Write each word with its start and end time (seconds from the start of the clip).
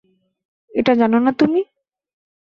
এটা 0.71 0.93
জানো 0.95 1.17
না 1.19 1.31
তুমি? 1.39 1.61